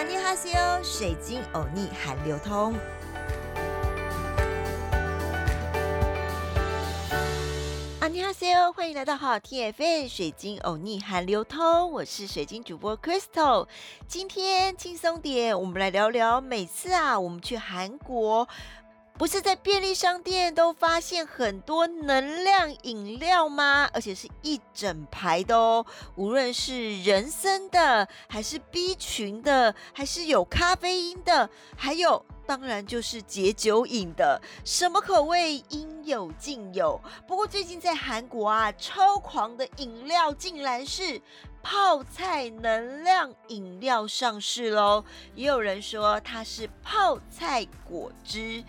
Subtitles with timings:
[0.00, 2.74] 阿尼哈西欧，水晶欧尼韩流通。
[8.00, 13.68] 阿尼哈西欧，欢迎来到好 TFN 水晶欧尼韩流通，我是水晶主播 Crystal。
[14.08, 16.40] 今天轻松点，我们来聊聊。
[16.40, 18.48] 每次啊，我们去韩国。
[19.20, 23.86] 不是在便利商店都发现很多能量饮料吗？
[23.92, 25.84] 而且是一整排的哦，
[26.16, 36.98] 无论是人参的，还是 B 群的，还是有咖啡因的，还有当然就是解酒饮的，什么口味应有尽有。
[37.28, 41.20] 不过最近在韩国啊，超狂的饮料竟然是
[41.62, 48.64] 泡菜能量饮料上市喽，也有人说它是泡菜果汁。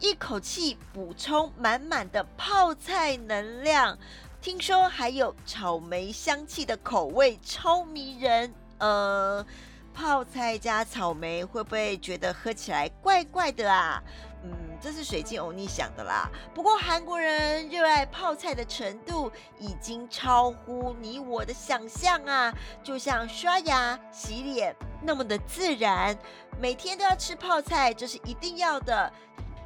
[0.00, 3.98] 一口气补充满满的泡菜能量，
[4.40, 8.52] 听说还有草莓香气的口味，超迷人。
[8.78, 9.44] 呃，
[9.92, 14.02] 泡菜加草莓会不会觉得喝起来怪怪的啊？
[14.42, 16.30] 嗯，这是水晶欧尼想的啦。
[16.54, 22.50] 不过韩国人热爱泡菜的程度已经超乎你我的想象啊！
[22.82, 26.18] 就像刷牙、洗脸那么的自然，
[26.58, 29.12] 每天都要吃泡菜，这是一定要的。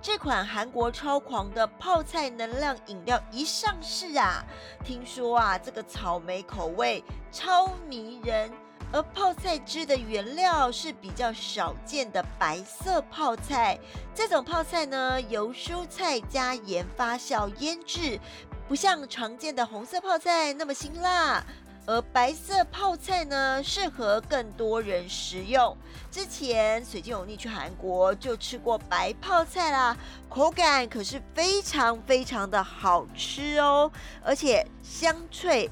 [0.00, 4.44] 这款韩国超狂的泡菜能量饮料一上市啊，
[4.84, 8.50] 听说啊，这个草莓口味超迷人，
[8.92, 13.76] 而泡菜汁的原料是比较少见的白色泡菜。
[14.14, 18.20] 这种泡菜呢，由蔬菜加盐发酵腌制，
[18.68, 21.44] 不像常见的红色泡菜那么辛辣。
[21.88, 25.74] 而白色泡菜呢，适合更多人食用。
[26.10, 29.96] 之前水晶有逆去韩国就吃过白泡菜啦，
[30.28, 33.90] 口感可是非常非常的好吃哦，
[34.22, 35.70] 而且香脆，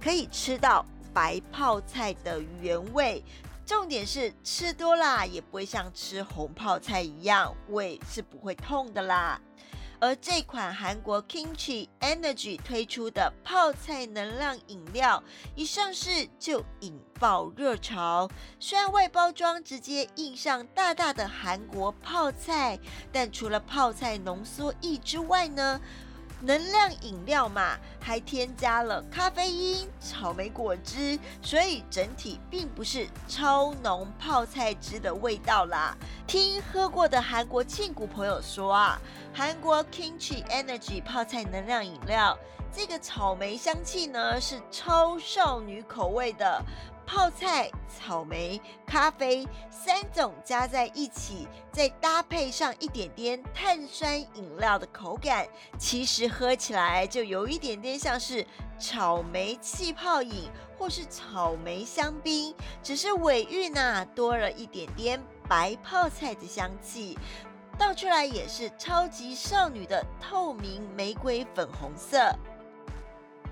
[0.00, 3.24] 可以吃到白泡菜的原味。
[3.66, 9.40] 重点是吃多啦，也不会像吃红泡菜一样，胃是不会痛的啦。
[9.98, 15.22] 而这款韩国 Kimchi Energy 推出的泡菜能量饮料
[15.54, 18.28] 一上市就引爆热潮。
[18.60, 22.78] 虽然外包装直接印上大大的韩国泡菜，
[23.10, 25.80] 但除了泡菜浓缩液之外呢？
[26.40, 35.96] 能量饮料嘛，还添加了咖啡因、草莓果汁，所以整体并不是超浓泡菜汁的味道啦。
[36.26, 39.00] 听喝过的韩国庆谷朋友说啊，
[39.32, 42.38] 韩国 Kimchi Energy 泡菜能量饮料，
[42.74, 46.62] 这个草莓香气呢是超少女口味的。
[47.06, 55.46] 泡菜、草莓、咖啡三种加在一起，再搭配上一点点碳酸饮料的口感，
[55.78, 58.44] 其实喝起来就有一点点像是
[58.78, 67.16] 草莓气泡饮或是草莓香槟，只是尾韵呐多了一点点白泡菜的香气，
[67.78, 72.36] 倒出来也是超级少女的透明玫瑰粉红色。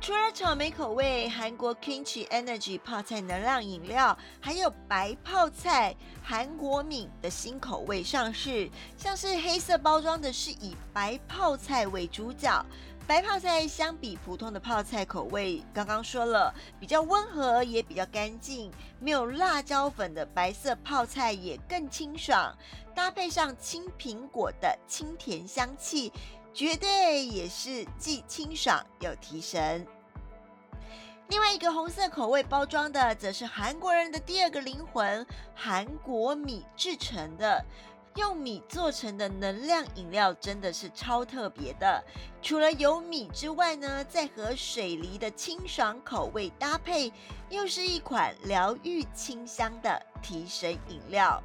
[0.00, 8.70] 除了草莓口味，韩国 Kimchi Energy 泡菜能量饮料，还有白泡菜韩国米的新口味上市。
[8.96, 12.64] 像是黑色包装的是以白泡菜为主角，
[13.08, 18.70] 白泡菜相比普通的泡菜口味，刚刚说了比较温和，也比较干净，
[19.00, 22.56] 没有辣椒粉的白色泡菜也更清爽，
[22.94, 26.12] 搭配上青苹果的清甜香气。
[26.58, 29.86] 绝对也是既清爽又提神。
[31.28, 35.24] 另外一个红色口味包装的，则是韩国人的第二个灵魂——
[35.54, 37.64] 韩国米制成的。
[38.16, 42.02] 用米做成的能量饮料真的是超特别的。
[42.42, 47.12] 除了有米之外呢，再和水梨的清爽口味搭配，
[47.50, 51.40] 又是一款疗愈清香的提神饮料。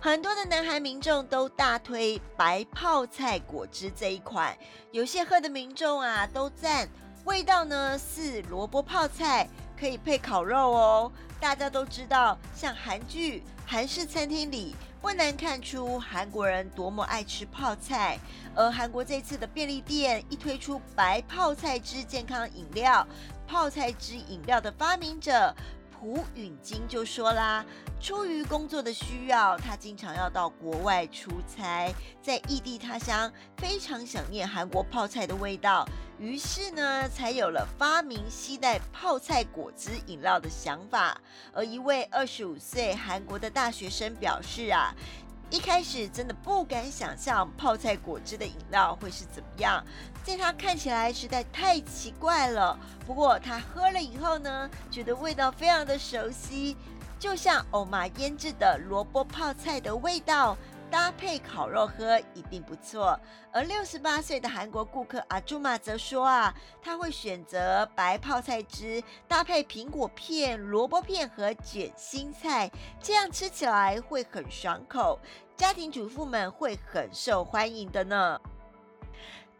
[0.00, 4.56] 很多的南韩民众都大推白泡菜果汁这一款，
[4.92, 6.88] 有些喝的民众啊都赞
[7.24, 11.12] 味道呢是萝卜泡菜，可以配烤肉哦。
[11.40, 18.20] 大家都知道，像韩剧、韩式餐厅里，不难看出韩国人多么爱吃泡菜。
[18.54, 23.04] 而韩国这次的便利店一推出白泡菜汁健康饮料，
[23.48, 25.52] 泡菜汁饮料的发明者。
[26.00, 27.64] 胡允金就说啦，
[28.00, 31.92] 出于工作的需要，他经常要到国外出差，
[32.22, 35.84] 在异地他乡非常想念韩国泡菜的味道，
[36.18, 41.20] 于是呢，才有了发明携带泡菜果汁饮料的想法。
[41.52, 44.94] 而一位二十五岁韩国的大学生表示啊。
[45.50, 49.82] 一开始真的不敢想象泡菜果汁的饮料会是怎么样，
[50.22, 52.78] 在它看起来实在太奇怪了。
[53.06, 56.76] 不过他喝了以后呢，觉得味道非常的熟悉，
[57.18, 60.54] 就像欧玛腌制的萝卜泡菜的味道。
[60.90, 63.18] 搭配烤肉喝一定不错。
[63.52, 72.70] 而六十八岁的韩国顾客阿朱玛则说啊，他会选择白泡菜汁搭配苹果片、萝卜片和卷心菜，
[73.00, 75.18] 这样吃起来会很爽口，
[75.56, 78.40] 家庭主妇们会很受欢迎的呢。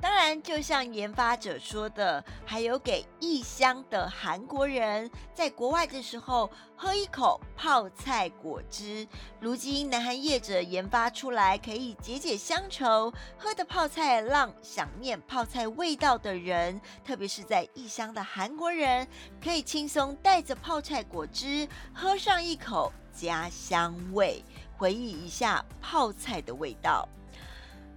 [0.00, 9.06] 当然，就像研发者说的，还有给异乡的韩国人在国外的时候喝一口泡菜果汁。
[9.41, 19.05] 如今，南韩业者研发出来可以解解乡愁喝的泡菜，让想念泡菜味道的人，特别是在异乡的韩国人，
[19.43, 24.45] 可以轻松带着泡菜果汁喝上一口家乡味，
[24.77, 27.09] 回忆一下泡菜的味道。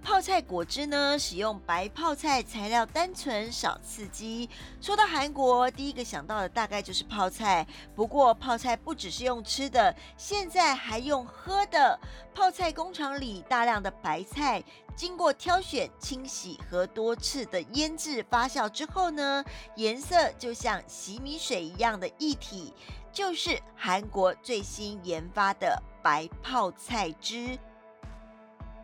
[0.02, 4.50] 泡菜果汁呢，使用白泡菜，材料单纯，少刺激。
[4.80, 7.64] 说到韩国，第一个想到的大概就是泡菜。
[7.94, 11.98] 不过泡菜不只是用吃的，现在还用喝的。
[12.34, 14.62] 泡菜工厂里大量的白菜，
[14.96, 19.44] 经过挑选、清洗和多次的腌制发酵之后呢，
[19.76, 22.74] 颜色就像洗米水一样的液体，
[23.12, 27.56] 就是韩国最新研发的白泡菜汁。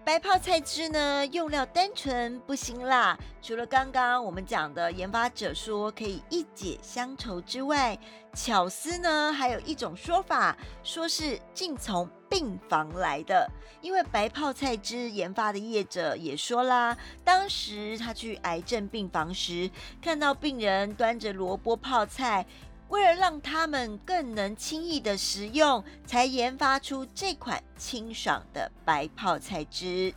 [0.09, 3.15] 白泡菜汁呢，用料单纯不辛辣。
[3.43, 7.99] 除了刚刚我们讲的研发者说可以一解乡愁之外，
[8.33, 13.47] 巧思呢还有一种说法，说是竟从病房来的。
[13.83, 19.71] 因为白泡菜汁研发的业者也说啦，当时他去癌症病房时，
[20.01, 22.47] 看到病人端着萝卜泡菜。
[22.89, 30.15] 为了让他们更能轻易的食用，才研发出这款清爽的白泡菜汁。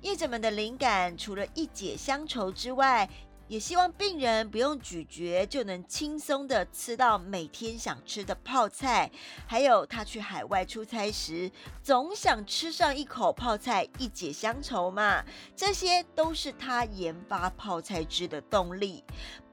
[0.00, 3.08] 业者们的灵感，除了一解乡愁之外，
[3.48, 9.10] 也希望病人不用咀嚼就能轻松的吃到每天想吃的泡菜，
[9.46, 11.50] 还有他去海外出差时
[11.82, 15.22] 总想吃上一口泡菜一解乡愁嘛，
[15.54, 19.04] 这些都是他研发泡菜汁的动力。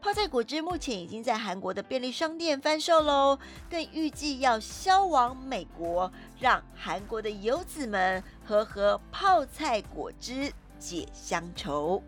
[0.02, 3.38] 泡菜果汁目前已经在韩国的便利商店贩售喽，
[3.70, 6.10] 更预计要销往美国，
[6.40, 12.02] 让韩国的游子们喝喝泡菜果汁解乡愁。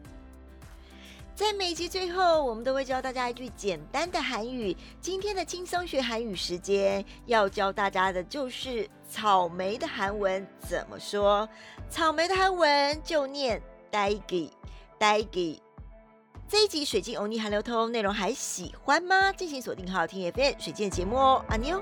[1.41, 4.77] 在每集最后，我们都会教大家一句简单的韩语。
[5.01, 11.49] 今天的轻松学韩语时间，要教大家的就是草莓的韩文怎么说。
[11.89, 13.59] 草莓的韩文就念
[13.91, 15.59] “dagi”，“dagi”。
[16.47, 19.33] 这一集水晶欧尼韩流通内容还喜欢吗？
[19.33, 21.81] 敬请锁定好听 FM 水晶的节目哦，阿妞。